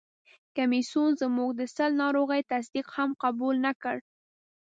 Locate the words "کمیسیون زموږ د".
0.55-1.61